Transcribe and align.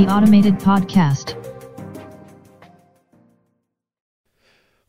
The 0.00 0.06
Automated 0.06 0.54
Podcast. 0.54 1.36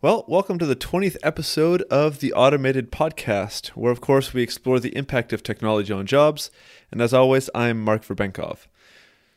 Well, 0.01 0.23
welcome 0.25 0.57
to 0.57 0.65
the 0.65 0.73
20th 0.73 1.17
episode 1.21 1.81
of 1.91 2.21
the 2.21 2.31
Automated 2.31 2.93
Podcast, 2.93 3.67
where, 3.71 3.91
of 3.91 3.99
course, 3.99 4.33
we 4.33 4.41
explore 4.41 4.79
the 4.79 4.95
impact 4.95 5.33
of 5.33 5.43
technology 5.43 5.91
on 5.91 6.05
jobs. 6.05 6.49
And 6.91 7.01
as 7.01 7.13
always, 7.13 7.49
I'm 7.53 7.81
Mark 7.81 8.05
Verbenkov. 8.05 8.67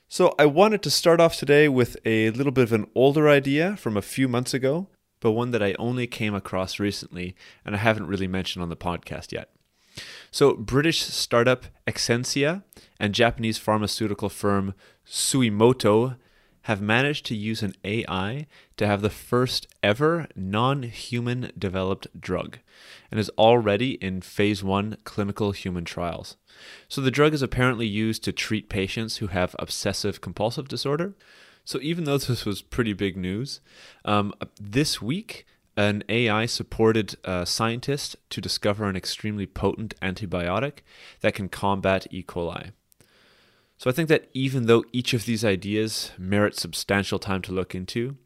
So, 0.06 0.32
I 0.38 0.46
wanted 0.46 0.80
to 0.82 0.90
start 0.90 1.18
off 1.18 1.36
today 1.36 1.68
with 1.68 1.96
a 2.04 2.30
little 2.30 2.52
bit 2.52 2.62
of 2.62 2.72
an 2.72 2.88
older 2.94 3.28
idea 3.28 3.76
from 3.76 3.96
a 3.96 4.00
few 4.00 4.28
months 4.28 4.54
ago, 4.54 4.86
but 5.18 5.32
one 5.32 5.50
that 5.50 5.60
I 5.60 5.74
only 5.80 6.06
came 6.06 6.36
across 6.36 6.78
recently 6.78 7.34
and 7.64 7.74
I 7.74 7.78
haven't 7.78 8.06
really 8.06 8.28
mentioned 8.28 8.62
on 8.62 8.68
the 8.68 8.76
podcast 8.76 9.32
yet. 9.32 9.50
So, 10.30 10.54
British 10.54 11.02
startup 11.02 11.66
Exscientia 11.86 12.62
and 12.98 13.14
Japanese 13.14 13.58
pharmaceutical 13.58 14.28
firm 14.28 14.74
Sumitomo 15.06 16.16
have 16.62 16.80
managed 16.80 17.26
to 17.26 17.36
use 17.36 17.62
an 17.62 17.74
AI 17.84 18.46
to 18.78 18.86
have 18.86 19.02
the 19.02 19.10
first 19.10 19.66
ever 19.82 20.26
non 20.34 20.82
human 20.84 21.52
developed 21.58 22.08
drug 22.18 22.58
and 23.10 23.20
is 23.20 23.30
already 23.38 23.92
in 24.02 24.22
phase 24.22 24.64
one 24.64 24.96
clinical 25.04 25.52
human 25.52 25.84
trials. 25.84 26.36
So, 26.88 27.00
the 27.00 27.10
drug 27.10 27.34
is 27.34 27.42
apparently 27.42 27.86
used 27.86 28.24
to 28.24 28.32
treat 28.32 28.68
patients 28.68 29.18
who 29.18 29.28
have 29.28 29.54
obsessive 29.58 30.20
compulsive 30.20 30.68
disorder. 30.68 31.14
So, 31.64 31.78
even 31.80 32.04
though 32.04 32.18
this 32.18 32.44
was 32.44 32.62
pretty 32.62 32.92
big 32.92 33.16
news, 33.16 33.60
um, 34.04 34.34
this 34.60 35.00
week, 35.00 35.46
an 35.76 36.04
AI 36.08 36.46
supported 36.46 37.16
uh, 37.24 37.44
scientist 37.44 38.16
to 38.30 38.40
discover 38.40 38.84
an 38.84 38.96
extremely 38.96 39.46
potent 39.46 39.94
antibiotic 40.00 40.78
that 41.20 41.34
can 41.34 41.48
combat 41.48 42.06
E. 42.10 42.22
coli. 42.22 42.70
So 43.76 43.90
I 43.90 43.92
think 43.92 44.08
that 44.08 44.28
even 44.32 44.66
though 44.66 44.84
each 44.92 45.14
of 45.14 45.24
these 45.24 45.44
ideas 45.44 46.12
merits 46.16 46.62
substantial 46.62 47.18
time 47.18 47.42
to 47.42 47.52
look 47.52 47.74
into, 47.74 48.16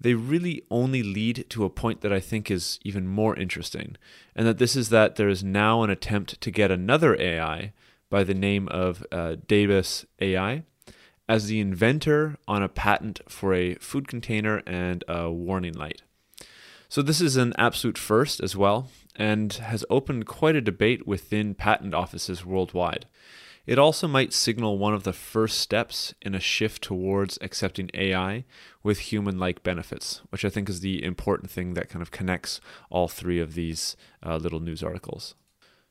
they 0.00 0.14
really 0.14 0.62
only 0.70 1.02
lead 1.02 1.44
to 1.50 1.64
a 1.64 1.70
point 1.70 2.00
that 2.00 2.12
I 2.12 2.20
think 2.20 2.50
is 2.50 2.80
even 2.82 3.06
more 3.06 3.36
interesting, 3.36 3.96
and 4.34 4.46
that 4.46 4.56
this 4.56 4.74
is 4.74 4.88
that 4.88 5.16
there 5.16 5.28
is 5.28 5.44
now 5.44 5.82
an 5.82 5.90
attempt 5.90 6.40
to 6.40 6.50
get 6.50 6.70
another 6.70 7.20
AI 7.20 7.74
by 8.08 8.24
the 8.24 8.34
name 8.34 8.66
of 8.68 9.04
uh, 9.12 9.36
DABUS 9.46 10.06
AI 10.20 10.64
as 11.28 11.46
the 11.46 11.60
inventor 11.60 12.36
on 12.48 12.62
a 12.62 12.68
patent 12.68 13.20
for 13.28 13.54
a 13.54 13.74
food 13.76 14.08
container 14.08 14.62
and 14.66 15.04
a 15.06 15.30
warning 15.30 15.74
light. 15.74 16.02
So 16.90 17.02
this 17.02 17.20
is 17.20 17.36
an 17.36 17.52
absolute 17.56 17.96
first 17.96 18.40
as 18.40 18.56
well, 18.56 18.88
and 19.14 19.52
has 19.52 19.84
opened 19.88 20.26
quite 20.26 20.56
a 20.56 20.60
debate 20.60 21.06
within 21.06 21.54
patent 21.54 21.94
offices 21.94 22.44
worldwide. 22.44 23.06
It 23.64 23.78
also 23.78 24.08
might 24.08 24.32
signal 24.32 24.76
one 24.76 24.92
of 24.92 25.04
the 25.04 25.12
first 25.12 25.60
steps 25.60 26.14
in 26.20 26.34
a 26.34 26.40
shift 26.40 26.82
towards 26.82 27.38
accepting 27.40 27.90
AI 27.94 28.44
with 28.82 28.98
human 28.98 29.38
like 29.38 29.62
benefits, 29.62 30.22
which 30.30 30.44
I 30.44 30.50
think 30.50 30.68
is 30.68 30.80
the 30.80 31.04
important 31.04 31.48
thing 31.48 31.74
that 31.74 31.88
kind 31.88 32.02
of 32.02 32.10
connects 32.10 32.60
all 32.90 33.06
three 33.06 33.38
of 33.38 33.54
these 33.54 33.96
uh, 34.26 34.38
little 34.38 34.58
news 34.58 34.82
articles. 34.82 35.36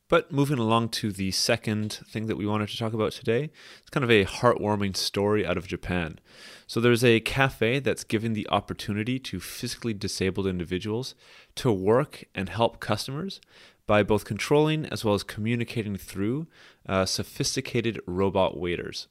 But 0.09 0.31
moving 0.31 0.57
along 0.57 0.89
to 0.89 1.11
the 1.11 1.29
second 1.31 1.93
thing 2.09 2.25
that 2.25 2.35
we 2.35 2.47
wanted 2.47 2.69
to 2.69 2.77
talk 2.77 2.93
about 2.93 3.11
today, 3.11 3.51
it's 3.79 3.91
kind 3.91 4.03
of 4.03 4.09
a 4.09 4.25
heartwarming 4.25 4.97
story 4.97 5.45
out 5.45 5.55
of 5.55 5.67
Japan. 5.67 6.19
So 6.65 6.81
there's 6.81 7.03
a 7.03 7.19
cafe 7.19 7.79
that's 7.79 8.03
giving 8.03 8.33
the 8.33 8.49
opportunity 8.49 9.19
to 9.19 9.39
physically 9.39 9.93
disabled 9.93 10.47
individuals 10.47 11.13
to 11.55 11.71
work 11.71 12.25
and 12.33 12.49
help 12.49 12.79
customers 12.79 13.39
by 13.85 14.01
both 14.01 14.25
controlling 14.25 14.85
as 14.87 15.05
well 15.05 15.13
as 15.13 15.23
communicating 15.23 15.95
through 15.95 16.47
uh, 16.87 17.05
sophisticated 17.05 17.99
robot 18.07 18.57
waiters. 18.57 19.07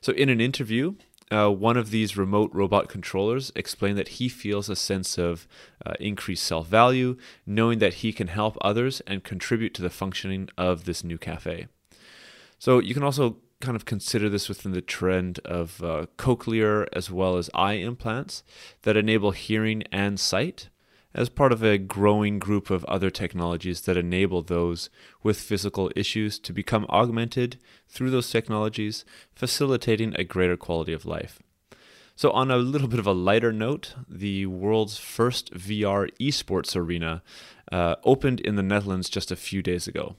So, 0.00 0.12
in 0.12 0.28
an 0.28 0.40
interview, 0.40 0.94
uh, 1.30 1.50
one 1.50 1.76
of 1.76 1.90
these 1.90 2.16
remote 2.16 2.50
robot 2.52 2.88
controllers 2.88 3.50
explained 3.56 3.98
that 3.98 4.08
he 4.08 4.28
feels 4.28 4.68
a 4.68 4.76
sense 4.76 5.18
of 5.18 5.48
uh, 5.84 5.94
increased 5.98 6.44
self 6.44 6.68
value, 6.68 7.16
knowing 7.44 7.78
that 7.80 7.94
he 7.94 8.12
can 8.12 8.28
help 8.28 8.56
others 8.60 9.00
and 9.06 9.24
contribute 9.24 9.74
to 9.74 9.82
the 9.82 9.90
functioning 9.90 10.48
of 10.56 10.84
this 10.84 11.02
new 11.02 11.18
cafe. 11.18 11.66
So, 12.58 12.78
you 12.78 12.94
can 12.94 13.02
also 13.02 13.36
kind 13.60 13.76
of 13.76 13.84
consider 13.84 14.28
this 14.28 14.48
within 14.48 14.72
the 14.72 14.82
trend 14.82 15.40
of 15.44 15.82
uh, 15.82 16.06
cochlear 16.18 16.86
as 16.92 17.10
well 17.10 17.36
as 17.36 17.50
eye 17.54 17.74
implants 17.74 18.42
that 18.82 18.96
enable 18.96 19.30
hearing 19.30 19.82
and 19.90 20.20
sight 20.20 20.68
as 21.16 21.30
part 21.30 21.50
of 21.50 21.62
a 21.62 21.78
growing 21.78 22.38
group 22.38 22.68
of 22.70 22.84
other 22.84 23.10
technologies 23.10 23.80
that 23.80 23.96
enable 23.96 24.42
those 24.42 24.90
with 25.22 25.40
physical 25.40 25.90
issues 25.96 26.38
to 26.38 26.52
become 26.52 26.84
augmented 26.90 27.56
through 27.88 28.10
those 28.10 28.30
technologies, 28.30 29.04
facilitating 29.34 30.14
a 30.14 30.24
greater 30.24 30.58
quality 30.58 30.92
of 30.92 31.06
life. 31.06 31.40
So, 32.14 32.30
on 32.30 32.50
a 32.50 32.56
little 32.56 32.88
bit 32.88 32.98
of 32.98 33.06
a 33.06 33.12
lighter 33.12 33.52
note, 33.52 33.94
the 34.08 34.46
world's 34.46 34.98
first 34.98 35.52
VR 35.54 36.10
esports 36.20 36.76
arena 36.76 37.22
uh, 37.72 37.96
opened 38.04 38.40
in 38.40 38.56
the 38.56 38.62
Netherlands 38.62 39.08
just 39.08 39.30
a 39.30 39.36
few 39.36 39.62
days 39.62 39.88
ago. 39.88 40.16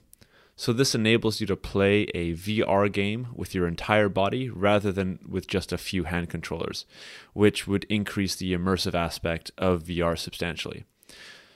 So, 0.60 0.72
this 0.72 0.92
enables 0.92 1.40
you 1.40 1.46
to 1.46 1.56
play 1.56 2.02
a 2.16 2.32
VR 2.32 2.92
game 2.92 3.28
with 3.32 3.54
your 3.54 3.68
entire 3.68 4.08
body 4.08 4.50
rather 4.50 4.90
than 4.90 5.20
with 5.24 5.46
just 5.46 5.72
a 5.72 5.78
few 5.78 6.02
hand 6.02 6.30
controllers, 6.30 6.84
which 7.32 7.68
would 7.68 7.84
increase 7.84 8.34
the 8.34 8.52
immersive 8.54 8.92
aspect 8.92 9.52
of 9.56 9.84
VR 9.84 10.18
substantially. 10.18 10.84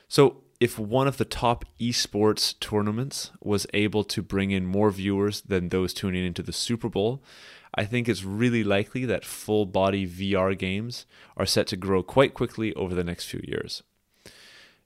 So, 0.06 0.44
if 0.60 0.78
one 0.78 1.08
of 1.08 1.16
the 1.16 1.24
top 1.24 1.64
esports 1.80 2.56
tournaments 2.60 3.32
was 3.40 3.66
able 3.74 4.04
to 4.04 4.22
bring 4.22 4.52
in 4.52 4.66
more 4.66 4.92
viewers 4.92 5.40
than 5.40 5.70
those 5.70 5.92
tuning 5.92 6.24
into 6.24 6.44
the 6.44 6.52
Super 6.52 6.88
Bowl, 6.88 7.24
I 7.74 7.84
think 7.84 8.08
it's 8.08 8.22
really 8.22 8.62
likely 8.62 9.04
that 9.06 9.24
full 9.24 9.66
body 9.66 10.06
VR 10.06 10.56
games 10.56 11.06
are 11.36 11.44
set 11.44 11.66
to 11.66 11.76
grow 11.76 12.04
quite 12.04 12.34
quickly 12.34 12.72
over 12.74 12.94
the 12.94 13.02
next 13.02 13.24
few 13.24 13.40
years. 13.42 13.82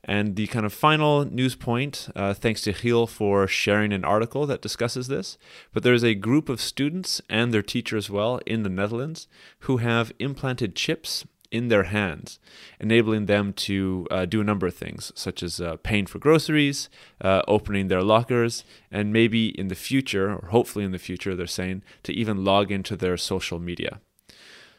And 0.08 0.36
the 0.36 0.46
kind 0.46 0.64
of 0.64 0.72
final 0.72 1.24
news 1.24 1.56
point, 1.56 2.08
uh, 2.14 2.32
thanks 2.32 2.62
to 2.62 2.72
Giel 2.72 3.08
for 3.08 3.48
sharing 3.48 3.92
an 3.92 4.04
article 4.04 4.46
that 4.46 4.62
discusses 4.62 5.08
this, 5.08 5.36
but 5.72 5.82
there's 5.82 6.04
a 6.04 6.14
group 6.14 6.48
of 6.48 6.60
students 6.60 7.20
and 7.28 7.52
their 7.52 7.62
teacher 7.62 7.96
as 7.96 8.08
well 8.08 8.38
in 8.46 8.62
the 8.62 8.68
Netherlands 8.68 9.26
who 9.60 9.78
have 9.78 10.12
implanted 10.20 10.76
chips 10.76 11.24
in 11.50 11.68
their 11.68 11.84
hands, 11.84 12.38
enabling 12.78 13.26
them 13.26 13.52
to 13.52 14.06
uh, 14.10 14.24
do 14.26 14.40
a 14.40 14.44
number 14.44 14.66
of 14.66 14.74
things, 14.74 15.12
such 15.14 15.42
as 15.42 15.60
uh, 15.60 15.76
paying 15.82 16.06
for 16.06 16.18
groceries, 16.18 16.88
uh, 17.20 17.42
opening 17.48 17.88
their 17.88 18.02
lockers, 18.02 18.64
and 18.90 19.12
maybe 19.12 19.48
in 19.58 19.68
the 19.68 19.74
future, 19.74 20.32
or 20.32 20.48
hopefully 20.48 20.84
in 20.84 20.92
the 20.92 20.98
future, 20.98 21.34
they're 21.34 21.46
saying, 21.46 21.82
to 22.02 22.12
even 22.12 22.44
log 22.44 22.70
into 22.70 22.96
their 22.96 23.16
social 23.16 23.58
media. 23.58 24.00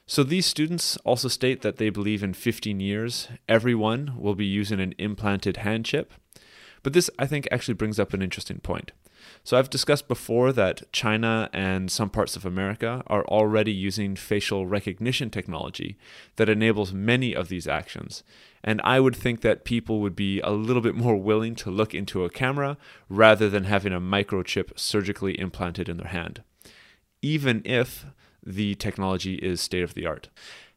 So 0.09 0.23
these 0.23 0.45
students 0.45 0.95
also 1.03 1.27
state 1.27 1.61
that 1.63 1.75
they 1.75 1.89
believe 1.89 2.23
in 2.23 2.33
15 2.33 2.79
years, 2.79 3.27
everyone 3.49 4.13
will 4.17 4.35
be 4.35 4.45
using 4.45 4.79
an 4.79 4.95
implanted 4.97 5.57
hand 5.57 5.83
chip. 5.83 6.13
But 6.81 6.93
this, 6.93 7.09
I 7.19 7.27
think, 7.27 7.45
actually 7.51 7.73
brings 7.73 7.99
up 7.99 8.13
an 8.13 8.21
interesting 8.21 8.59
point. 8.59 8.93
So 9.43 9.57
I've 9.57 9.69
discussed 9.69 10.07
before 10.07 10.53
that 10.53 10.89
China 10.93 11.49
and 11.51 11.91
some 11.91 12.09
parts 12.09 12.37
of 12.37 12.45
America 12.45 13.03
are 13.07 13.25
already 13.25 13.73
using 13.73 14.15
facial 14.15 14.65
recognition 14.65 15.29
technology 15.29 15.97
that 16.37 16.47
enables 16.47 16.93
many 16.93 17.35
of 17.35 17.49
these 17.49 17.67
actions. 17.67 18.23
And 18.63 18.79
I 18.85 19.01
would 19.01 19.15
think 19.15 19.41
that 19.41 19.65
people 19.65 19.99
would 19.99 20.15
be 20.15 20.39
a 20.39 20.51
little 20.51 20.81
bit 20.81 20.95
more 20.95 21.17
willing 21.17 21.55
to 21.55 21.69
look 21.69 21.93
into 21.93 22.23
a 22.23 22.29
camera 22.29 22.77
rather 23.09 23.49
than 23.49 23.65
having 23.65 23.91
a 23.91 23.99
microchip 23.99 24.79
surgically 24.79 25.37
implanted 25.37 25.89
in 25.89 25.97
their 25.97 26.07
hand. 26.07 26.43
Even 27.21 27.61
if 27.65 28.05
the 28.47 28.75
technology 28.75 29.35
is 29.35 29.61
state 29.61 29.83
of 29.83 29.93
the 29.93 30.05
art. 30.05 30.29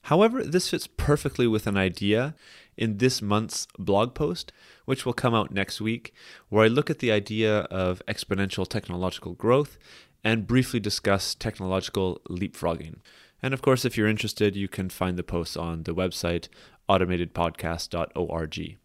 However, 0.03 0.43
this 0.43 0.69
fits 0.69 0.87
perfectly 0.87 1.47
with 1.47 1.67
an 1.67 1.77
idea 1.77 2.35
in 2.77 2.97
this 2.97 3.21
month's 3.21 3.67
blog 3.79 4.15
post, 4.15 4.53
which 4.87 5.05
will 5.05 5.13
come 5.13 5.35
out 5.35 5.53
next 5.53 5.81
week, 5.81 6.13
where 6.49 6.65
I 6.65 6.69
look 6.69 6.91
at 6.91 6.99
the 6.99 7.13
idea 7.13 7.61
of 7.61 8.03
exponential 8.09 8.67
technological 8.67 9.35
growth 9.35 9.79
and 10.25 10.47
briefly 10.47 10.81
discuss 10.81 11.35
technological 11.35 12.21
leapfrogging. 12.29 12.97
And 13.43 13.55
of 13.55 13.63
course, 13.63 13.85
if 13.85 13.97
you're 13.97 14.09
interested, 14.09 14.57
you 14.57 14.69
can 14.69 14.89
find 14.91 15.17
the 15.17 15.23
post 15.23 15.57
on 15.57 15.85
the 15.85 15.95
website 15.95 16.49
automatedpodcast.org. 16.89 18.79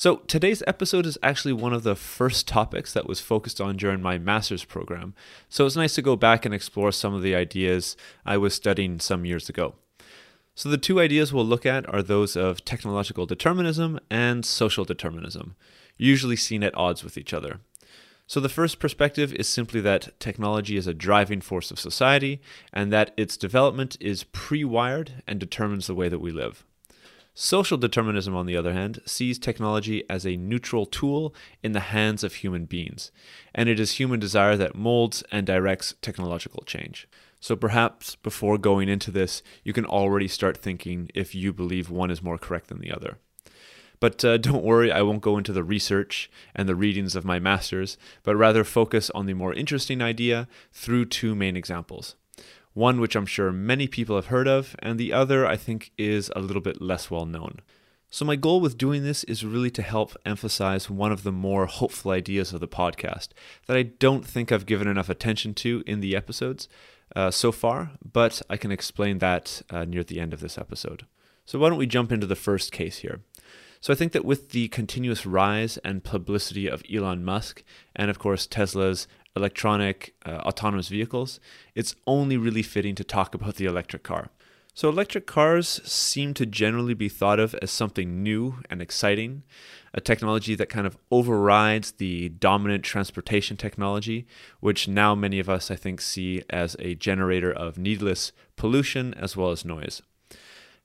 So, 0.00 0.18
today's 0.28 0.62
episode 0.64 1.06
is 1.06 1.18
actually 1.24 1.54
one 1.54 1.72
of 1.72 1.82
the 1.82 1.96
first 1.96 2.46
topics 2.46 2.92
that 2.92 3.08
was 3.08 3.18
focused 3.18 3.60
on 3.60 3.76
during 3.76 4.00
my 4.00 4.16
master's 4.16 4.62
program. 4.62 5.12
So, 5.48 5.66
it's 5.66 5.74
nice 5.74 5.96
to 5.96 6.02
go 6.02 6.14
back 6.14 6.44
and 6.44 6.54
explore 6.54 6.92
some 6.92 7.14
of 7.14 7.22
the 7.22 7.34
ideas 7.34 7.96
I 8.24 8.36
was 8.36 8.54
studying 8.54 9.00
some 9.00 9.24
years 9.24 9.48
ago. 9.48 9.74
So, 10.54 10.68
the 10.68 10.78
two 10.78 11.00
ideas 11.00 11.32
we'll 11.32 11.44
look 11.44 11.66
at 11.66 11.92
are 11.92 12.00
those 12.00 12.36
of 12.36 12.64
technological 12.64 13.26
determinism 13.26 13.98
and 14.08 14.46
social 14.46 14.84
determinism, 14.84 15.56
usually 15.96 16.36
seen 16.36 16.62
at 16.62 16.76
odds 16.76 17.02
with 17.02 17.18
each 17.18 17.34
other. 17.34 17.58
So, 18.28 18.38
the 18.38 18.48
first 18.48 18.78
perspective 18.78 19.32
is 19.32 19.48
simply 19.48 19.80
that 19.80 20.20
technology 20.20 20.76
is 20.76 20.86
a 20.86 20.94
driving 20.94 21.40
force 21.40 21.72
of 21.72 21.80
society 21.80 22.40
and 22.72 22.92
that 22.92 23.12
its 23.16 23.36
development 23.36 23.96
is 23.98 24.22
pre 24.22 24.62
wired 24.62 25.24
and 25.26 25.40
determines 25.40 25.88
the 25.88 25.94
way 25.96 26.08
that 26.08 26.20
we 26.20 26.30
live. 26.30 26.64
Social 27.40 27.76
determinism, 27.78 28.34
on 28.34 28.46
the 28.46 28.56
other 28.56 28.72
hand, 28.72 29.00
sees 29.06 29.38
technology 29.38 30.02
as 30.10 30.26
a 30.26 30.36
neutral 30.36 30.84
tool 30.84 31.32
in 31.62 31.70
the 31.70 31.94
hands 31.94 32.24
of 32.24 32.34
human 32.34 32.64
beings, 32.64 33.12
and 33.54 33.68
it 33.68 33.78
is 33.78 33.92
human 33.92 34.18
desire 34.18 34.56
that 34.56 34.74
molds 34.74 35.22
and 35.30 35.46
directs 35.46 35.94
technological 36.02 36.64
change. 36.66 37.06
So 37.38 37.54
perhaps 37.54 38.16
before 38.16 38.58
going 38.58 38.88
into 38.88 39.12
this, 39.12 39.40
you 39.62 39.72
can 39.72 39.86
already 39.86 40.26
start 40.26 40.56
thinking 40.56 41.10
if 41.14 41.32
you 41.32 41.52
believe 41.52 41.90
one 41.90 42.10
is 42.10 42.24
more 42.24 42.38
correct 42.38 42.66
than 42.66 42.80
the 42.80 42.90
other. 42.90 43.18
But 44.00 44.24
uh, 44.24 44.36
don't 44.38 44.64
worry, 44.64 44.90
I 44.90 45.02
won't 45.02 45.22
go 45.22 45.38
into 45.38 45.52
the 45.52 45.62
research 45.62 46.28
and 46.56 46.68
the 46.68 46.74
readings 46.74 47.14
of 47.14 47.24
my 47.24 47.38
masters, 47.38 47.98
but 48.24 48.34
rather 48.34 48.64
focus 48.64 49.10
on 49.10 49.26
the 49.26 49.34
more 49.34 49.54
interesting 49.54 50.02
idea 50.02 50.48
through 50.72 51.04
two 51.04 51.36
main 51.36 51.56
examples. 51.56 52.16
One 52.78 53.00
which 53.00 53.16
I'm 53.16 53.26
sure 53.26 53.50
many 53.50 53.88
people 53.88 54.14
have 54.14 54.26
heard 54.26 54.46
of, 54.46 54.76
and 54.78 55.00
the 55.00 55.12
other 55.12 55.44
I 55.44 55.56
think 55.56 55.90
is 55.98 56.30
a 56.36 56.40
little 56.40 56.62
bit 56.62 56.80
less 56.80 57.10
well 57.10 57.26
known. 57.26 57.58
So, 58.08 58.24
my 58.24 58.36
goal 58.36 58.60
with 58.60 58.78
doing 58.78 59.02
this 59.02 59.24
is 59.24 59.44
really 59.44 59.72
to 59.72 59.82
help 59.82 60.16
emphasize 60.24 60.88
one 60.88 61.10
of 61.10 61.24
the 61.24 61.32
more 61.32 61.66
hopeful 61.66 62.12
ideas 62.12 62.52
of 62.52 62.60
the 62.60 62.68
podcast 62.68 63.30
that 63.66 63.76
I 63.76 63.82
don't 63.82 64.24
think 64.24 64.52
I've 64.52 64.64
given 64.64 64.86
enough 64.86 65.08
attention 65.08 65.54
to 65.54 65.82
in 65.88 65.98
the 65.98 66.14
episodes 66.14 66.68
uh, 67.16 67.32
so 67.32 67.50
far, 67.50 67.90
but 68.12 68.42
I 68.48 68.56
can 68.56 68.70
explain 68.70 69.18
that 69.18 69.60
uh, 69.70 69.84
near 69.84 70.04
the 70.04 70.20
end 70.20 70.32
of 70.32 70.38
this 70.38 70.56
episode. 70.56 71.04
So, 71.46 71.58
why 71.58 71.70
don't 71.70 71.78
we 71.78 71.86
jump 71.88 72.12
into 72.12 72.28
the 72.28 72.36
first 72.36 72.70
case 72.70 72.98
here? 72.98 73.22
So, 73.80 73.92
I 73.92 73.96
think 73.96 74.12
that 74.12 74.24
with 74.24 74.50
the 74.50 74.68
continuous 74.68 75.26
rise 75.26 75.78
and 75.78 76.04
publicity 76.04 76.68
of 76.68 76.84
Elon 76.88 77.24
Musk, 77.24 77.64
and 77.96 78.08
of 78.08 78.20
course 78.20 78.46
Tesla's 78.46 79.08
electronic 79.38 80.14
uh, 80.26 80.40
autonomous 80.48 80.88
vehicles, 80.88 81.40
it's 81.74 81.94
only 82.06 82.36
really 82.36 82.62
fitting 82.62 82.94
to 82.96 83.04
talk 83.04 83.34
about 83.34 83.54
the 83.54 83.64
electric 83.64 84.02
car. 84.02 84.28
So, 84.74 84.88
electric 84.88 85.26
cars 85.26 85.80
seem 85.84 86.34
to 86.34 86.46
generally 86.46 86.94
be 86.94 87.08
thought 87.08 87.40
of 87.40 87.54
as 87.56 87.70
something 87.70 88.22
new 88.22 88.56
and 88.70 88.80
exciting, 88.80 89.42
a 89.92 90.00
technology 90.00 90.54
that 90.54 90.68
kind 90.68 90.86
of 90.86 90.96
overrides 91.10 91.92
the 91.92 92.28
dominant 92.28 92.84
transportation 92.84 93.56
technology, 93.56 94.26
which 94.60 94.86
now 94.86 95.16
many 95.16 95.40
of 95.40 95.48
us, 95.48 95.70
I 95.70 95.74
think, 95.76 96.00
see 96.00 96.42
as 96.50 96.76
a 96.78 96.94
generator 96.94 97.50
of 97.50 97.78
needless 97.78 98.30
pollution 98.54 99.14
as 99.14 99.36
well 99.36 99.50
as 99.50 99.64
noise. 99.64 100.02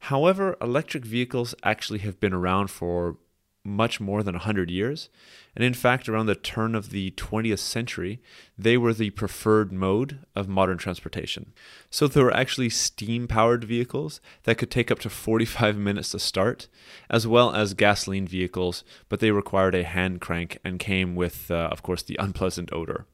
However, 0.09 0.57
electric 0.59 1.05
vehicles 1.05 1.53
actually 1.63 1.99
have 1.99 2.19
been 2.19 2.33
around 2.33 2.69
for 2.69 3.17
much 3.65 3.99
more 3.99 4.23
than 4.23 4.35
100 4.35 4.69
years. 4.69 5.09
And 5.55 5.63
in 5.63 5.73
fact, 5.73 6.09
around 6.09 6.25
the 6.25 6.35
turn 6.35 6.75
of 6.75 6.89
the 6.89 7.11
20th 7.11 7.59
century, 7.59 8.21
they 8.57 8.77
were 8.77 8.93
the 8.93 9.11
preferred 9.11 9.71
mode 9.71 10.19
of 10.35 10.49
modern 10.49 10.77
transportation. 10.77 11.53
So 11.89 12.07
there 12.07 12.25
were 12.25 12.33
actually 12.33 12.69
steam 12.69 13.27
powered 13.27 13.63
vehicles 13.63 14.19
that 14.43 14.57
could 14.57 14.71
take 14.71 14.91
up 14.91 14.99
to 14.99 15.09
45 15.09 15.77
minutes 15.77 16.11
to 16.11 16.19
start, 16.19 16.67
as 17.09 17.25
well 17.25 17.53
as 17.53 17.73
gasoline 17.73 18.27
vehicles, 18.27 18.83
but 19.09 19.19
they 19.19 19.31
required 19.31 19.75
a 19.75 19.83
hand 19.83 20.19
crank 20.21 20.57
and 20.63 20.79
came 20.79 21.15
with, 21.15 21.49
uh, 21.49 21.69
of 21.71 21.83
course, 21.83 22.03
the 22.03 22.17
unpleasant 22.19 22.71
odor. 22.73 23.05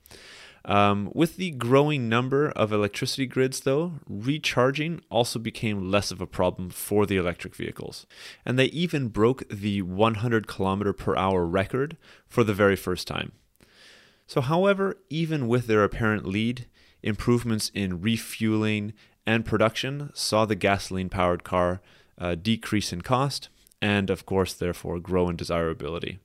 Um, 0.66 1.10
with 1.14 1.38
the 1.38 1.52
growing 1.52 2.10
number 2.10 2.50
of 2.50 2.72
electricity 2.72 3.26
grids, 3.26 3.62
though, 3.62 3.94
recharging 4.08 5.02
also 5.10 5.40
became 5.40 5.90
less 5.90 6.12
of 6.12 6.22
a 6.22 6.28
problem 6.28 6.70
for 6.70 7.06
the 7.06 7.18
electric 7.18 7.56
vehicles. 7.56 8.06
And 8.46 8.60
they 8.60 8.66
even 8.66 9.08
broke 9.08 9.48
the 9.50 9.82
100 9.82 10.48
kilometer 10.48 10.94
per 10.94 11.16
hour 11.16 11.46
record 11.46 11.98
for 12.28 12.44
the 12.44 12.54
very 12.54 12.76
first 12.76 13.08
time. 13.08 13.32
So, 14.28 14.42
however, 14.42 14.98
even 15.10 15.48
with 15.48 15.68
their 15.68 15.84
apparent 15.84 16.26
lead, 16.28 16.68
improvements 17.02 17.72
in 17.74 18.02
refueling 18.02 18.94
and 19.26 19.46
production 19.46 20.12
saw 20.14 20.46
the 20.46 20.56
gasoline 20.56 21.10
powered 21.10 21.44
car 21.44 21.82
uh, 22.18 22.36
decrease 22.36 22.92
in 22.92 23.02
cost 23.02 23.50
and, 23.82 24.10
of 24.10 24.26
course, 24.26 24.54
therefore 24.54 25.00
grow 25.00 25.30
in 25.30 25.36
desirability. 25.36 26.20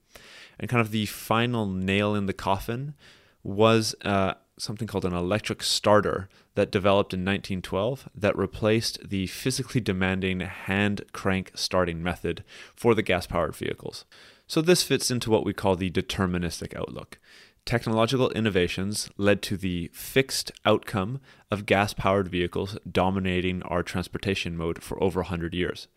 And 0.59 0.69
kind 0.69 0.81
of 0.81 0.91
the 0.91 1.07
final 1.07 1.67
nail 1.67 2.15
in 2.15 2.27
the 2.27 2.33
coffin 2.33 2.95
was 3.44 3.94
uh, 4.02 4.35
something 4.58 4.88
called 4.88 5.05
an 5.05 5.12
electric 5.12 5.62
starter 5.62 6.29
that 6.55 6.73
developed 6.73 7.12
in 7.12 7.20
1912 7.20 8.08
that 8.14 8.37
replaced 8.37 9.08
the 9.08 9.26
physically 9.26 9.81
demanding 9.81 10.41
hand 10.41 11.02
crank 11.12 11.52
starting 11.55 12.02
method 12.02 12.43
for 12.75 12.94
the 12.94 13.02
gas 13.02 13.26
powered 13.26 13.55
vehicles. 13.55 14.05
So, 14.46 14.61
this 14.61 14.82
fits 14.82 15.11
into 15.11 15.31
what 15.31 15.44
we 15.44 15.52
call 15.52 15.76
the 15.76 15.91
deterministic 15.91 16.75
outlook. 16.76 17.19
Technological 17.64 18.31
innovations 18.31 19.08
led 19.17 19.41
to 19.43 19.56
the 19.56 19.91
fixed 19.94 20.52
outcome 20.67 21.20
of 21.50 21.64
gas 21.64 21.94
powered 21.94 22.29
vehicles 22.29 22.76
dominating 22.91 23.62
our 23.62 23.82
transportation 23.82 24.56
mode 24.56 24.82
for 24.82 25.02
over 25.02 25.20
100 25.20 25.55
years. 25.55 25.88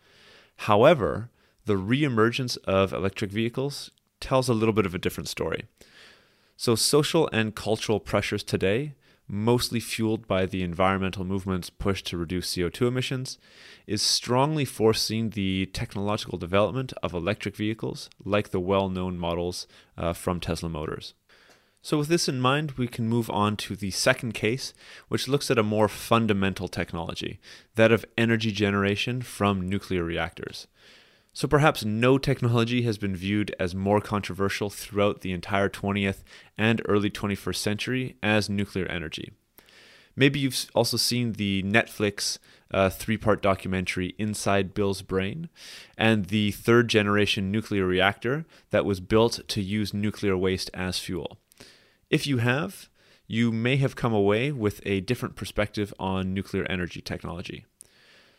However, 0.62 1.30
the 1.66 1.74
reemergence 1.74 2.56
of 2.64 2.94
electric 2.94 3.30
vehicles 3.30 3.90
tells 4.18 4.48
a 4.48 4.54
little 4.54 4.72
bit 4.72 4.86
of 4.86 4.94
a 4.94 4.98
different 4.98 5.28
story. 5.28 5.64
So, 6.60 6.74
social 6.74 7.30
and 7.32 7.54
cultural 7.54 8.00
pressures 8.00 8.42
today, 8.42 8.94
mostly 9.28 9.78
fueled 9.78 10.26
by 10.26 10.44
the 10.44 10.64
environmental 10.64 11.24
movement's 11.24 11.70
push 11.70 12.02
to 12.02 12.16
reduce 12.16 12.52
CO2 12.52 12.88
emissions, 12.88 13.38
is 13.86 14.02
strongly 14.02 14.64
forcing 14.64 15.30
the 15.30 15.66
technological 15.66 16.36
development 16.36 16.92
of 17.00 17.14
electric 17.14 17.54
vehicles 17.54 18.10
like 18.24 18.50
the 18.50 18.58
well 18.58 18.88
known 18.88 19.18
models 19.18 19.68
uh, 19.96 20.12
from 20.12 20.40
Tesla 20.40 20.68
Motors. 20.68 21.14
So, 21.80 21.98
with 21.98 22.08
this 22.08 22.28
in 22.28 22.40
mind, 22.40 22.72
we 22.72 22.88
can 22.88 23.08
move 23.08 23.30
on 23.30 23.56
to 23.58 23.76
the 23.76 23.92
second 23.92 24.32
case, 24.34 24.74
which 25.06 25.28
looks 25.28 25.52
at 25.52 25.58
a 25.58 25.62
more 25.62 25.86
fundamental 25.86 26.66
technology 26.66 27.38
that 27.76 27.92
of 27.92 28.04
energy 28.18 28.50
generation 28.50 29.22
from 29.22 29.68
nuclear 29.68 30.02
reactors. 30.02 30.66
So 31.32 31.46
perhaps 31.46 31.84
no 31.84 32.18
technology 32.18 32.82
has 32.82 32.98
been 32.98 33.14
viewed 33.14 33.54
as 33.60 33.74
more 33.74 34.00
controversial 34.00 34.70
throughout 34.70 35.20
the 35.20 35.32
entire 35.32 35.68
20th 35.68 36.22
and 36.56 36.82
early 36.86 37.10
21st 37.10 37.56
century 37.56 38.16
as 38.22 38.50
nuclear 38.50 38.86
energy. 38.86 39.32
Maybe 40.16 40.40
you've 40.40 40.66
also 40.74 40.96
seen 40.96 41.34
the 41.34 41.62
Netflix 41.62 42.38
uh, 42.72 42.90
three 42.90 43.16
part 43.16 43.40
documentary 43.40 44.16
Inside 44.18 44.74
Bill's 44.74 45.00
Brain 45.02 45.48
and 45.96 46.26
the 46.26 46.50
third 46.50 46.88
generation 46.88 47.52
nuclear 47.52 47.86
reactor 47.86 48.44
that 48.70 48.84
was 48.84 48.98
built 48.98 49.46
to 49.46 49.62
use 49.62 49.94
nuclear 49.94 50.36
waste 50.36 50.70
as 50.74 50.98
fuel. 50.98 51.38
If 52.10 52.26
you 52.26 52.38
have, 52.38 52.88
you 53.28 53.52
may 53.52 53.76
have 53.76 53.94
come 53.94 54.12
away 54.12 54.50
with 54.50 54.80
a 54.84 55.00
different 55.02 55.36
perspective 55.36 55.94
on 56.00 56.34
nuclear 56.34 56.64
energy 56.64 57.00
technology. 57.00 57.66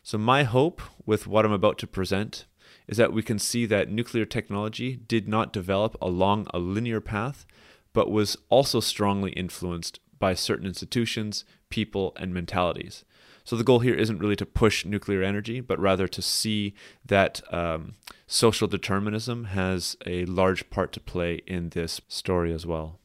So, 0.04 0.18
my 0.18 0.44
hope 0.44 0.82
with 1.06 1.28
what 1.28 1.46
I'm 1.46 1.52
about 1.52 1.78
to 1.80 1.88
present 1.88 2.46
is 2.88 2.98
that 2.98 3.14
we 3.14 3.22
can 3.22 3.40
see 3.40 3.66
that 3.66 3.90
nuclear 3.90 4.26
technology 4.26 4.96
did 4.96 5.28
not 5.28 5.54
develop 5.54 5.96
along 6.02 6.48
a 6.54 6.60
linear 6.60 7.02
path, 7.02 7.46
but 7.94 8.12
was 8.12 8.38
also 8.50 8.80
strongly 8.80 9.32
influenced 9.32 10.00
by 10.20 10.34
certain 10.34 10.68
institutions, 10.68 11.46
people, 11.70 12.14
and 12.18 12.34
mentalities. 12.34 13.04
So 13.44 13.56
the 13.56 13.64
goal 13.64 13.80
here 13.80 13.96
isn't 13.96 14.20
really 14.20 14.36
to 14.36 14.46
push 14.46 14.86
nuclear 14.86 15.24
energy, 15.24 15.60
but 15.60 15.80
rather 15.80 16.08
to 16.08 16.22
see 16.22 16.76
that 17.06 17.42
um, 17.52 17.96
social 18.28 18.68
determinism 18.68 19.46
has 19.46 19.98
a 20.06 20.26
large 20.26 20.70
part 20.70 20.92
to 20.94 21.00
play 21.00 21.42
in 21.48 21.70
this 21.70 22.00
story 22.08 22.54
as 22.54 22.66
well. 22.68 23.00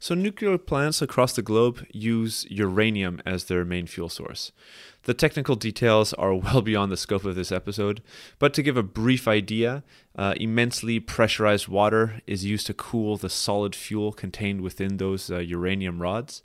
So, 0.00 0.14
nuclear 0.14 0.58
plants 0.58 1.02
across 1.02 1.32
the 1.32 1.42
globe 1.42 1.84
use 1.92 2.46
uranium 2.48 3.20
as 3.26 3.44
their 3.44 3.64
main 3.64 3.88
fuel 3.88 4.08
source. 4.08 4.52
The 5.02 5.14
technical 5.14 5.56
details 5.56 6.12
are 6.12 6.34
well 6.36 6.62
beyond 6.62 6.92
the 6.92 6.96
scope 6.96 7.24
of 7.24 7.34
this 7.34 7.50
episode, 7.50 8.00
but 8.38 8.54
to 8.54 8.62
give 8.62 8.76
a 8.76 8.84
brief 8.84 9.26
idea, 9.26 9.82
uh, 10.14 10.34
immensely 10.36 11.00
pressurized 11.00 11.66
water 11.66 12.20
is 12.28 12.44
used 12.44 12.68
to 12.68 12.74
cool 12.74 13.16
the 13.16 13.28
solid 13.28 13.74
fuel 13.74 14.12
contained 14.12 14.60
within 14.60 14.98
those 14.98 15.32
uh, 15.32 15.38
uranium 15.38 16.00
rods. 16.00 16.42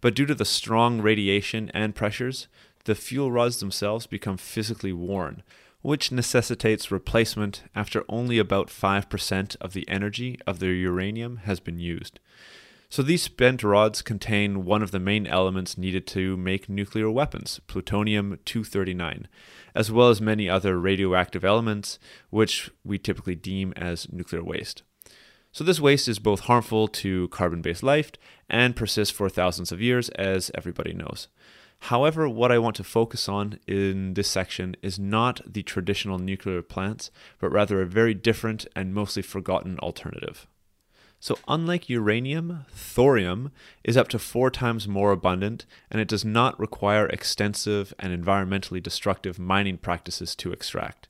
But 0.00 0.14
due 0.14 0.24
to 0.24 0.34
the 0.34 0.46
strong 0.46 1.02
radiation 1.02 1.70
and 1.74 1.94
pressures, 1.94 2.48
the 2.84 2.94
fuel 2.94 3.30
rods 3.30 3.60
themselves 3.60 4.06
become 4.06 4.38
physically 4.38 4.94
worn, 4.94 5.42
which 5.82 6.10
necessitates 6.10 6.90
replacement 6.90 7.64
after 7.74 8.02
only 8.08 8.38
about 8.38 8.68
5% 8.68 9.56
of 9.60 9.74
the 9.74 9.86
energy 9.90 10.38
of 10.46 10.58
the 10.58 10.68
uranium 10.68 11.38
has 11.44 11.60
been 11.60 11.78
used. 11.78 12.18
So 12.88 13.02
these 13.02 13.22
spent 13.22 13.62
rods 13.62 14.02
contain 14.02 14.64
one 14.64 14.82
of 14.82 14.90
the 14.90 15.00
main 15.00 15.26
elements 15.26 15.76
needed 15.76 16.06
to 16.08 16.36
make 16.36 16.68
nuclear 16.68 17.10
weapons, 17.10 17.60
plutonium 17.66 18.38
239, 18.44 19.26
as 19.74 19.90
well 19.90 20.10
as 20.10 20.20
many 20.20 20.48
other 20.48 20.78
radioactive 20.78 21.44
elements, 21.44 21.98
which 22.30 22.70
we 22.84 22.98
typically 22.98 23.34
deem 23.34 23.72
as 23.76 24.12
nuclear 24.12 24.44
waste. 24.44 24.82
So 25.50 25.62
this 25.62 25.80
waste 25.80 26.08
is 26.08 26.18
both 26.18 26.40
harmful 26.40 26.88
to 26.88 27.28
carbon 27.28 27.62
based 27.62 27.82
life 27.82 28.12
and 28.48 28.74
persists 28.74 29.14
for 29.16 29.28
thousands 29.28 29.70
of 29.70 29.80
years, 29.80 30.08
as 30.10 30.50
everybody 30.54 30.92
knows. 30.92 31.28
However, 31.78 32.28
what 32.28 32.50
I 32.50 32.58
want 32.58 32.76
to 32.76 32.84
focus 32.84 33.28
on 33.28 33.58
in 33.66 34.14
this 34.14 34.28
section 34.28 34.74
is 34.82 34.98
not 34.98 35.40
the 35.46 35.62
traditional 35.62 36.18
nuclear 36.18 36.62
plants, 36.62 37.10
but 37.38 37.52
rather 37.52 37.80
a 37.82 37.86
very 37.86 38.14
different 38.14 38.66
and 38.74 38.94
mostly 38.94 39.22
forgotten 39.22 39.78
alternative. 39.80 40.46
So, 41.24 41.38
unlike 41.48 41.88
uranium, 41.88 42.66
thorium 42.68 43.50
is 43.82 43.96
up 43.96 44.08
to 44.08 44.18
four 44.18 44.50
times 44.50 44.86
more 44.86 45.10
abundant 45.10 45.64
and 45.90 45.98
it 45.98 46.06
does 46.06 46.22
not 46.22 46.60
require 46.60 47.06
extensive 47.06 47.94
and 47.98 48.12
environmentally 48.12 48.82
destructive 48.82 49.38
mining 49.38 49.78
practices 49.78 50.36
to 50.36 50.52
extract. 50.52 51.08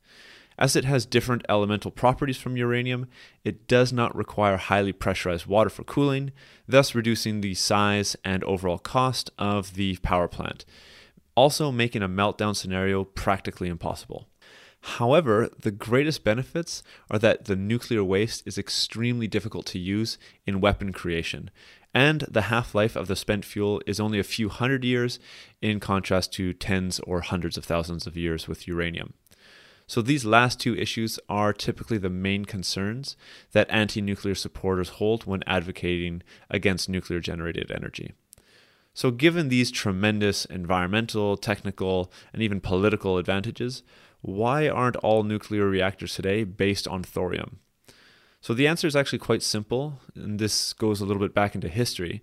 As 0.56 0.76
it 0.76 0.84
has 0.84 1.04
different 1.04 1.44
elemental 1.48 1.90
properties 1.90 2.36
from 2.36 2.56
uranium, 2.56 3.08
it 3.42 3.66
does 3.66 3.92
not 3.92 4.14
require 4.14 4.56
highly 4.56 4.92
pressurized 4.92 5.46
water 5.46 5.68
for 5.68 5.82
cooling, 5.82 6.30
thus 6.68 6.94
reducing 6.94 7.40
the 7.40 7.54
size 7.54 8.14
and 8.24 8.44
overall 8.44 8.78
cost 8.78 9.32
of 9.36 9.74
the 9.74 9.96
power 9.96 10.28
plant, 10.28 10.64
also 11.34 11.72
making 11.72 12.04
a 12.04 12.08
meltdown 12.08 12.54
scenario 12.54 13.02
practically 13.02 13.66
impossible. 13.66 14.28
However, 14.84 15.48
the 15.58 15.70
greatest 15.70 16.24
benefits 16.24 16.82
are 17.10 17.18
that 17.18 17.46
the 17.46 17.56
nuclear 17.56 18.04
waste 18.04 18.42
is 18.44 18.58
extremely 18.58 19.26
difficult 19.26 19.64
to 19.66 19.78
use 19.78 20.18
in 20.46 20.60
weapon 20.60 20.92
creation, 20.92 21.50
and 21.94 22.20
the 22.30 22.42
half 22.42 22.74
life 22.74 22.94
of 22.94 23.08
the 23.08 23.16
spent 23.16 23.46
fuel 23.46 23.80
is 23.86 23.98
only 23.98 24.18
a 24.18 24.22
few 24.24 24.50
hundred 24.50 24.84
years 24.84 25.18
in 25.62 25.80
contrast 25.80 26.34
to 26.34 26.52
tens 26.52 27.00
or 27.00 27.22
hundreds 27.22 27.56
of 27.56 27.64
thousands 27.64 28.06
of 28.06 28.18
years 28.18 28.46
with 28.46 28.68
uranium. 28.68 29.14
So 29.86 30.02
these 30.02 30.26
last 30.26 30.60
two 30.60 30.76
issues 30.76 31.18
are 31.30 31.54
typically 31.54 31.96
the 31.96 32.10
main 32.10 32.44
concerns 32.44 33.16
that 33.52 33.70
anti 33.70 34.02
nuclear 34.02 34.34
supporters 34.34 34.90
hold 34.90 35.24
when 35.24 35.42
advocating 35.46 36.22
against 36.50 36.90
nuclear 36.90 37.20
generated 37.20 37.70
energy. 37.70 38.12
So, 38.92 39.10
given 39.10 39.48
these 39.48 39.72
tremendous 39.72 40.44
environmental, 40.44 41.36
technical, 41.36 42.12
and 42.32 42.42
even 42.42 42.60
political 42.60 43.18
advantages, 43.18 43.82
why 44.24 44.66
aren't 44.70 44.96
all 44.96 45.22
nuclear 45.22 45.66
reactors 45.66 46.14
today 46.14 46.44
based 46.44 46.88
on 46.88 47.02
thorium? 47.02 47.58
So, 48.40 48.54
the 48.54 48.66
answer 48.66 48.86
is 48.86 48.96
actually 48.96 49.18
quite 49.18 49.42
simple, 49.42 50.00
and 50.14 50.38
this 50.38 50.72
goes 50.72 51.00
a 51.00 51.04
little 51.04 51.20
bit 51.20 51.34
back 51.34 51.54
into 51.54 51.68
history. 51.68 52.22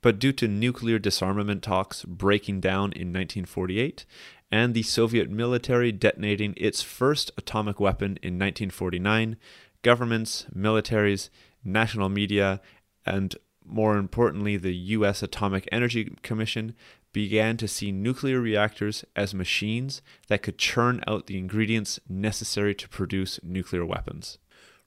But 0.00 0.20
due 0.20 0.32
to 0.32 0.46
nuclear 0.46 1.00
disarmament 1.00 1.62
talks 1.62 2.04
breaking 2.04 2.60
down 2.60 2.92
in 2.92 3.08
1948 3.08 4.04
and 4.52 4.74
the 4.74 4.82
Soviet 4.82 5.28
military 5.28 5.90
detonating 5.90 6.54
its 6.56 6.82
first 6.82 7.32
atomic 7.36 7.80
weapon 7.80 8.18
in 8.22 8.34
1949, 8.34 9.36
governments, 9.82 10.46
militaries, 10.56 11.30
national 11.64 12.08
media, 12.08 12.60
and 13.04 13.36
more 13.64 13.96
importantly, 13.96 14.56
the 14.56 14.74
U.S. 14.74 15.22
Atomic 15.22 15.68
Energy 15.70 16.16
Commission 16.22 16.74
began 17.12 17.56
to 17.56 17.68
see 17.68 17.92
nuclear 17.92 18.40
reactors 18.40 19.04
as 19.16 19.34
machines 19.34 20.00
that 20.28 20.42
could 20.42 20.58
churn 20.58 21.02
out 21.06 21.26
the 21.26 21.38
ingredients 21.38 21.98
necessary 22.08 22.74
to 22.74 22.88
produce 22.88 23.40
nuclear 23.42 23.84
weapons, 23.84 24.38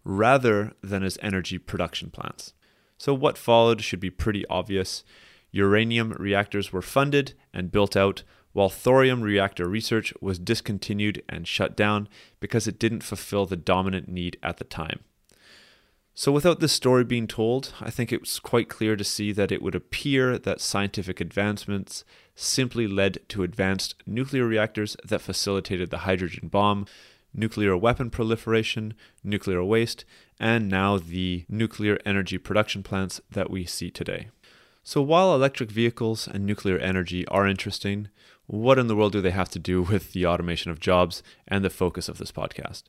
rather 0.03 0.74
than 0.82 1.03
as 1.03 1.18
energy 1.22 1.58
production 1.58 2.10
plants. 2.10 2.53
So, 2.98 3.13
what 3.13 3.38
followed 3.38 3.82
should 3.82 4.00
be 4.00 4.10
pretty 4.10 4.46
obvious. 4.48 5.03
Uranium 5.51 6.13
reactors 6.13 6.72
were 6.72 6.82
funded 6.82 7.34
and 7.53 7.72
built 7.72 7.96
out, 7.96 8.24
while 8.53 8.70
thorium 8.70 9.22
reactor 9.22 9.68
research 9.68 10.13
was 10.22 10.39
discontinued 10.39 11.24
and 11.27 11.48
shut 11.48 11.75
down 11.75 12.08
because 12.39 12.68
it 12.68 12.80
didn't 12.80 13.03
fulfill 13.03 13.46
the 13.46 13.58
dominant 13.58 14.08
need 14.08 14.38
at 14.42 14.58
the 14.58 14.63
time. 14.63 15.01
So, 16.15 16.32
without 16.32 16.60
this 16.60 16.72
story 16.72 17.03
being 17.03 17.25
told, 17.25 17.74
I 17.82 17.89
think 17.89 18.12
it 18.13 18.22
was 18.22 18.38
quite 18.38 18.70
clear 18.70 18.96
to 18.96 19.03
see 19.03 19.32
that 19.32 19.51
it 19.51 19.63
would 19.63 19.74
appear 19.74 20.38
that 20.38 20.62
scientific 20.62 21.20
advancements 21.20 22.05
simply 22.36 22.86
led 22.88 23.17
to 23.29 23.41
advanced 23.41 23.96
nuclear 24.05 24.46
reactors 24.46 24.96
that 25.03 25.22
facilitated 25.22 25.89
the 25.89 26.00
hydrogen 26.00 26.50
bomb, 26.50 26.86
nuclear 27.34 27.75
weapon 27.75 28.12
proliferation, 28.12 28.93
nuclear 29.24 29.63
waste, 29.63 30.05
and 30.39 30.70
now 30.70 31.00
the 31.00 31.46
nuclear 31.50 31.98
energy 32.05 32.38
production 32.38 32.84
plants 32.84 33.20
that 33.32 33.50
we 33.50 33.65
see 33.65 33.89
today. 33.89 34.27
So, 34.84 35.01
while 35.01 35.34
electric 35.34 35.72
vehicles 35.72 36.27
and 36.27 36.46
nuclear 36.46 36.77
energy 36.77 37.27
are 37.29 37.48
interesting, 37.48 38.10
what 38.46 38.77
in 38.77 38.86
the 38.86 38.96
world 38.96 39.13
do 39.13 39.22
they 39.22 39.32
have 39.32 39.50
to 39.50 39.60
do 39.60 39.82
with 39.82 40.13
the 40.13 40.27
automation 40.27 40.70
of 40.70 40.79
jobs 40.79 41.24
and 41.48 41.65
the 41.65 41.72
focus 41.72 42.08
of 42.08 42.20
this 42.20 42.32
podcast? 42.32 42.84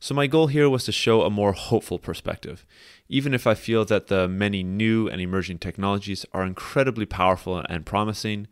So, 0.00 0.14
my 0.14 0.26
goal 0.26 0.48
here 0.48 0.68
was 0.68 0.84
to 0.84 0.92
show 0.92 1.22
a 1.22 1.30
more 1.30 1.52
hopeful 1.52 1.98
perspective. 1.98 2.66
Even 3.08 3.32
if 3.32 3.46
I 3.46 3.54
feel 3.54 3.84
that 3.86 4.08
the 4.08 4.28
many 4.28 4.62
new 4.62 5.08
and 5.08 5.20
emerging 5.20 5.58
technologies 5.58 6.26
are 6.32 6.44
incredibly 6.44 7.06
powerful 7.06 7.64
and 7.68 7.86
promising, 7.86 8.46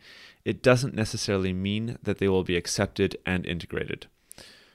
it 0.45 0.63
doesn't 0.63 0.95
necessarily 0.95 1.53
mean 1.53 1.99
that 2.03 2.19
they 2.19 2.29
will 2.29 2.45
be 2.45 2.57
accepted 2.57 3.17
and 3.27 3.45
integrated. 3.47 4.07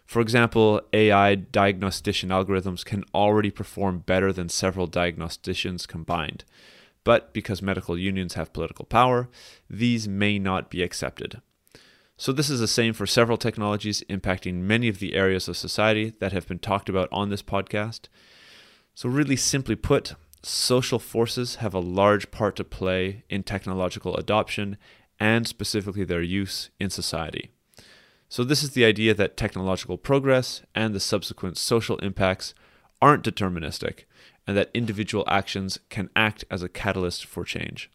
For 0.05 0.21
example, 0.21 0.81
AI 0.93 1.35
diagnostician 1.35 2.29
algorithms 2.29 2.85
can 2.85 3.03
already 3.13 3.51
perform 3.51 3.99
better 3.99 4.31
than 4.31 4.47
several 4.47 4.87
diagnosticians 4.87 5.85
combined. 5.85 6.45
But 7.03 7.33
because 7.33 7.61
medical 7.61 7.97
unions 7.97 8.35
have 8.35 8.53
political 8.53 8.85
power, 8.85 9.29
these 9.69 10.07
may 10.07 10.39
not 10.39 10.69
be 10.69 10.81
accepted. 10.81 11.41
So, 12.19 12.31
this 12.31 12.49
is 12.49 12.59
the 12.59 12.67
same 12.67 12.93
for 12.93 13.05
several 13.05 13.37
technologies 13.37 14.03
impacting 14.09 14.55
many 14.55 14.87
of 14.87 14.97
the 14.97 15.13
areas 15.13 15.47
of 15.47 15.55
society 15.55 16.13
that 16.19 16.31
have 16.31 16.47
been 16.47 16.57
talked 16.57 16.89
about 16.89 17.09
on 17.11 17.29
this 17.29 17.43
podcast. 17.43 18.07
So, 18.95 19.07
really 19.07 19.35
simply 19.35 19.75
put, 19.75 20.15
social 20.41 20.97
forces 20.97 21.57
have 21.57 21.75
a 21.75 21.79
large 21.79 22.31
part 22.31 22.55
to 22.55 22.63
play 22.63 23.23
in 23.29 23.43
technological 23.43 24.15
adoption 24.15 24.77
and 25.19 25.47
specifically 25.47 26.05
their 26.05 26.23
use 26.23 26.71
in 26.79 26.89
society. 26.89 27.51
So, 28.29 28.43
this 28.43 28.63
is 28.63 28.71
the 28.71 28.83
idea 28.83 29.13
that 29.13 29.37
technological 29.37 29.99
progress 29.99 30.63
and 30.73 30.95
the 30.95 30.99
subsequent 30.99 31.55
social 31.59 31.99
impacts 31.99 32.55
aren't 32.99 33.23
deterministic, 33.23 34.05
and 34.47 34.57
that 34.57 34.71
individual 34.73 35.23
actions 35.27 35.77
can 35.89 36.09
act 36.15 36.45
as 36.49 36.63
a 36.63 36.69
catalyst 36.69 37.27
for 37.27 37.43
change. 37.43 37.91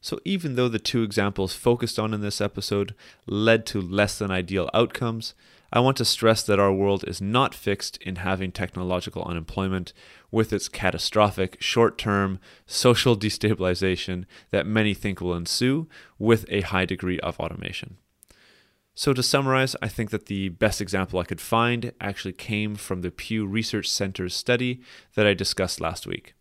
So, 0.00 0.20
even 0.24 0.54
though 0.54 0.68
the 0.68 0.78
two 0.78 1.02
examples 1.02 1.54
focused 1.54 1.98
on 1.98 2.14
in 2.14 2.20
this 2.20 2.40
episode 2.40 2.94
led 3.26 3.66
to 3.66 3.80
less 3.80 4.18
than 4.18 4.30
ideal 4.30 4.70
outcomes, 4.72 5.34
I 5.72 5.80
want 5.80 5.96
to 5.98 6.04
stress 6.04 6.42
that 6.44 6.60
our 6.60 6.72
world 6.72 7.04
is 7.06 7.20
not 7.20 7.54
fixed 7.54 7.98
in 7.98 8.16
having 8.16 8.52
technological 8.52 9.24
unemployment 9.24 9.92
with 10.30 10.52
its 10.52 10.68
catastrophic 10.68 11.60
short 11.60 11.98
term 11.98 12.38
social 12.64 13.16
destabilization 13.16 14.24
that 14.50 14.66
many 14.66 14.94
think 14.94 15.20
will 15.20 15.34
ensue 15.34 15.88
with 16.18 16.46
a 16.48 16.62
high 16.62 16.84
degree 16.84 17.18
of 17.20 17.38
automation. 17.40 17.98
So, 18.94 19.12
to 19.12 19.22
summarize, 19.22 19.76
I 19.82 19.88
think 19.88 20.10
that 20.10 20.26
the 20.26 20.48
best 20.48 20.80
example 20.80 21.18
I 21.18 21.24
could 21.24 21.40
find 21.40 21.92
actually 22.00 22.32
came 22.32 22.74
from 22.74 23.02
the 23.02 23.10
Pew 23.10 23.46
Research 23.46 23.88
Center's 23.88 24.34
study 24.34 24.80
that 25.14 25.26
I 25.26 25.34
discussed 25.34 25.80
last 25.80 26.06
week. 26.06 26.34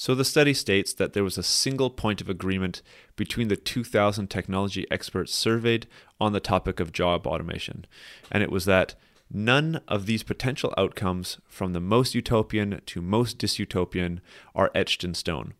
So, 0.00 0.14
the 0.14 0.24
study 0.24 0.54
states 0.54 0.94
that 0.94 1.12
there 1.12 1.22
was 1.22 1.36
a 1.36 1.42
single 1.42 1.90
point 1.90 2.22
of 2.22 2.30
agreement 2.30 2.80
between 3.16 3.48
the 3.48 3.56
2,000 3.56 4.30
technology 4.30 4.86
experts 4.90 5.34
surveyed 5.34 5.86
on 6.18 6.32
the 6.32 6.40
topic 6.40 6.80
of 6.80 6.90
job 6.90 7.26
automation, 7.26 7.84
and 8.30 8.42
it 8.42 8.50
was 8.50 8.64
that 8.64 8.94
none 9.30 9.82
of 9.86 10.06
these 10.06 10.22
potential 10.22 10.72
outcomes, 10.78 11.36
from 11.50 11.74
the 11.74 11.82
most 11.82 12.14
utopian 12.14 12.80
to 12.86 13.02
most 13.02 13.36
dystopian, 13.36 14.20
are 14.54 14.70
etched 14.74 15.04
in 15.04 15.12
stone. 15.12 15.52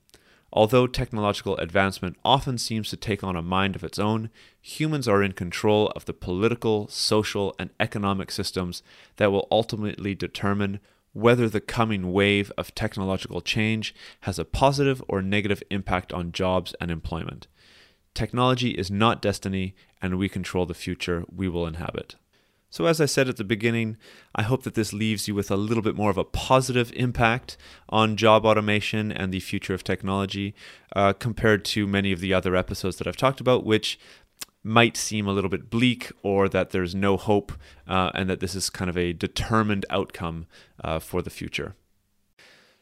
Although 0.54 0.86
technological 0.86 1.58
advancement 1.58 2.16
often 2.24 2.56
seems 2.56 2.88
to 2.88 2.96
take 2.96 3.22
on 3.22 3.36
a 3.36 3.42
mind 3.42 3.76
of 3.76 3.84
its 3.84 3.98
own, 3.98 4.30
humans 4.58 5.06
are 5.06 5.22
in 5.22 5.32
control 5.32 5.88
of 5.88 6.06
the 6.06 6.14
political, 6.14 6.88
social, 6.88 7.54
and 7.58 7.68
economic 7.78 8.30
systems 8.30 8.82
that 9.16 9.30
will 9.32 9.46
ultimately 9.50 10.14
determine 10.14 10.80
whether 11.12 11.48
the 11.48 11.60
coming 11.60 12.12
wave 12.12 12.52
of 12.56 12.74
technological 12.74 13.40
change 13.40 13.94
has 14.20 14.38
a 14.38 14.44
positive 14.44 15.02
or 15.08 15.22
negative 15.22 15.62
impact 15.70 16.12
on 16.12 16.32
jobs 16.32 16.74
and 16.80 16.90
employment. 16.90 17.46
Technology 18.14 18.70
is 18.70 18.90
not 18.90 19.22
destiny, 19.22 19.74
and 20.02 20.18
we 20.18 20.28
control 20.28 20.66
the 20.66 20.74
future 20.74 21.24
we 21.34 21.48
will 21.48 21.66
inhabit. 21.66 22.16
So, 22.72 22.86
as 22.86 23.00
I 23.00 23.06
said 23.06 23.28
at 23.28 23.36
the 23.36 23.44
beginning, 23.44 23.96
I 24.32 24.42
hope 24.42 24.62
that 24.62 24.74
this 24.74 24.92
leaves 24.92 25.26
you 25.26 25.34
with 25.34 25.50
a 25.50 25.56
little 25.56 25.82
bit 25.82 25.96
more 25.96 26.10
of 26.10 26.16
a 26.16 26.24
positive 26.24 26.92
impact 26.94 27.56
on 27.88 28.16
job 28.16 28.44
automation 28.44 29.10
and 29.10 29.32
the 29.32 29.40
future 29.40 29.74
of 29.74 29.82
technology 29.82 30.54
uh, 30.94 31.12
compared 31.12 31.64
to 31.66 31.88
many 31.88 32.12
of 32.12 32.20
the 32.20 32.32
other 32.32 32.54
episodes 32.54 32.96
that 32.98 33.08
I've 33.08 33.16
talked 33.16 33.40
about, 33.40 33.64
which 33.64 33.98
might 34.62 34.96
seem 34.96 35.26
a 35.26 35.32
little 35.32 35.50
bit 35.50 35.70
bleak 35.70 36.12
or 36.22 36.48
that 36.48 36.70
there's 36.70 36.94
no 36.94 37.16
hope 37.16 37.52
uh, 37.88 38.10
and 38.14 38.28
that 38.28 38.40
this 38.40 38.54
is 38.54 38.70
kind 38.70 38.90
of 38.90 38.96
a 38.96 39.12
determined 39.12 39.86
outcome 39.90 40.46
uh, 40.82 40.98
for 40.98 41.22
the 41.22 41.30
future. 41.30 41.74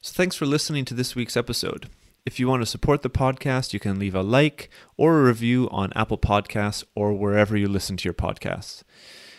So, 0.01 0.13
thanks 0.15 0.37
for 0.37 0.47
listening 0.47 0.85
to 0.87 0.95
this 0.95 1.15
week's 1.15 1.37
episode. 1.37 1.89
If 2.25 2.39
you 2.39 2.47
want 2.47 2.63
to 2.63 2.67
support 2.67 3.03
the 3.03 3.11
podcast, 3.11 3.73
you 3.73 3.81
can 3.81 3.99
leave 3.99 4.15
a 4.15 4.23
like 4.23 4.69
or 4.97 5.19
a 5.19 5.25
review 5.25 5.69
on 5.71 5.93
Apple 5.95 6.19
Podcasts 6.19 6.85
or 6.95 7.15
wherever 7.15 7.57
you 7.57 7.69
listen 7.69 7.97
to 7.97 8.05
your 8.05 8.15
podcasts. 8.15 8.83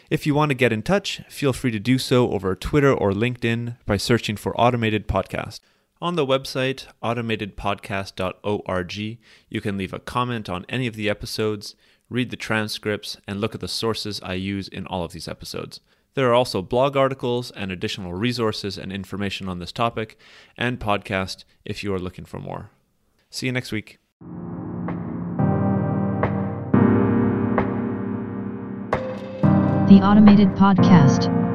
If 0.10 0.26
you 0.26 0.34
want 0.34 0.50
to 0.50 0.56
get 0.56 0.74
in 0.74 0.82
touch, 0.82 1.22
feel 1.30 1.54
free 1.54 1.70
to 1.70 1.80
do 1.80 2.00
so 2.00 2.32
over 2.32 2.56
Twitter 2.56 2.92
or 2.92 3.12
LinkedIn 3.12 3.78
by 3.86 3.98
searching 3.98 4.38
for 4.38 4.60
Automated 4.60 5.08
Podcast. 5.08 5.60
On 6.02 6.16
the 6.16 6.26
website, 6.26 6.88
automatedpodcast.org, 7.04 8.98
you 9.50 9.62
can 9.62 9.78
leave 9.78 9.94
a 9.94 10.00
comment 10.00 10.50
on 10.50 10.66
any 10.68 10.88
of 10.88 10.96
the 10.96 11.10
episodes, 11.10 11.76
read 12.10 12.30
the 12.32 12.38
transcripts, 12.38 13.18
and 13.28 13.40
look 13.40 13.54
at 13.56 13.62
the 13.62 13.68
sources 13.68 14.20
I 14.24 14.34
use 14.34 14.68
in 14.68 14.88
all 14.88 15.04
of 15.04 15.12
these 15.12 15.28
episodes. 15.28 15.80
There 16.16 16.30
are 16.30 16.34
also 16.34 16.62
blog 16.62 16.98
articles 16.98 17.52
and 17.52 17.72
additional 17.72 18.14
resources 18.14 18.78
and 18.78 18.92
information 18.92 19.48
on 19.48 19.60
this 19.60 19.72
topic 19.72 20.18
and 20.58 20.80
podcast 20.80 21.44
if 21.66 21.84
you 21.84 21.94
are 21.94 22.00
looking 22.00 22.26
for 22.26 22.40
more. 22.40 22.72
See 23.30 23.46
you 23.46 23.52
next 23.52 23.72
week. 23.72 24.00
The 29.88 30.02
Automated 30.04 30.50
Podcast. 30.50 31.49